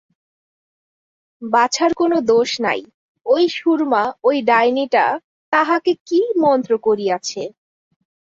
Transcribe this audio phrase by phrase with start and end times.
[1.41, 2.81] বাছার কোনো দোষ নাই,
[3.25, 5.05] ওই সুরমা ওই ডাইনীটা
[5.53, 7.41] তাহাকে কী মন্ত্র করিয়াছে।